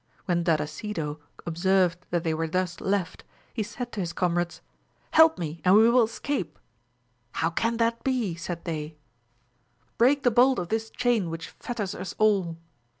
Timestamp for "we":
5.75-5.87